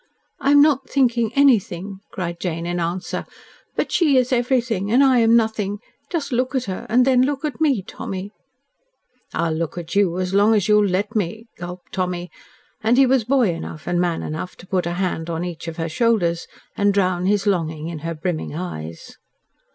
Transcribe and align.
"I 0.39 0.49
am 0.49 0.63
not 0.63 0.89
thinking 0.89 1.31
anything," 1.35 1.99
cried 2.09 2.39
Jane 2.39 2.65
in 2.65 2.79
answer. 2.79 3.23
"But 3.75 3.91
she 3.91 4.17
is 4.17 4.33
everything, 4.33 4.91
and 4.91 5.03
I 5.03 5.19
am 5.19 5.35
nothing. 5.35 5.77
Just 6.09 6.31
look 6.31 6.55
at 6.55 6.63
her 6.63 6.87
and 6.89 7.05
then 7.05 7.21
look 7.21 7.45
at 7.45 7.61
me, 7.61 7.83
Tommy." 7.83 8.31
"I'll 9.31 9.53
look 9.53 9.77
at 9.77 9.93
you 9.93 10.17
as 10.17 10.33
long 10.33 10.55
as 10.55 10.67
you'll 10.67 10.87
let 10.87 11.15
me," 11.15 11.45
gulped 11.55 11.91
Tommy, 11.91 12.31
and 12.81 12.97
he 12.97 13.05
was 13.05 13.23
boy 13.25 13.49
enough 13.51 13.85
and 13.85 14.01
man 14.01 14.23
enough 14.23 14.55
to 14.55 14.65
put 14.65 14.87
a 14.87 14.93
hand 14.93 15.29
on 15.29 15.45
each 15.45 15.67
of 15.67 15.77
her 15.77 15.87
shoulders, 15.87 16.47
and 16.75 16.95
drown 16.95 17.27
his 17.27 17.45
longing 17.45 17.87
in 17.87 17.99
her 17.99 18.15
brimming 18.15 18.55
eyes. 18.55 19.17